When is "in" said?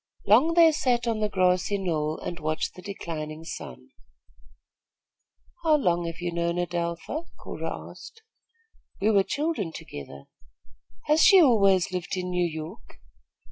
12.17-12.31